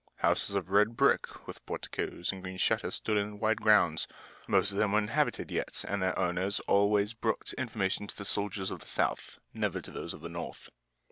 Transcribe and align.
Houses 0.15 0.55
of 0.55 0.71
red 0.71 0.97
brick, 0.97 1.45
with 1.45 1.63
porticoes 1.67 2.31
and 2.31 2.41
green 2.41 2.57
shutters, 2.57 2.95
stood 2.95 3.17
in 3.17 3.37
wide 3.39 3.61
grounds. 3.61 4.07
Most 4.47 4.71
of 4.71 4.79
them 4.79 4.93
were 4.93 4.97
inhabited 4.97 5.51
yet, 5.51 5.85
and 5.87 6.01
their 6.01 6.17
owners 6.17 6.59
always 6.61 7.13
brought 7.13 7.53
information 7.53 8.07
to 8.07 8.17
the 8.17 8.25
soldiers 8.25 8.71
of 8.71 8.79
the 8.79 8.87
South, 8.87 9.37
never 9.53 9.79
to 9.79 9.91
those 9.91 10.15
of 10.15 10.21
the 10.21 10.27
North. 10.29 10.69